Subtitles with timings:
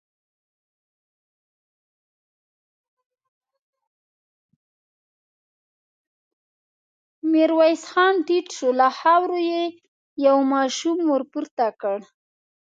[7.31, 9.63] ميرويس خان ټيټ شو، له خاورو يې
[10.25, 11.99] يو ماشوم ور پورته کړ.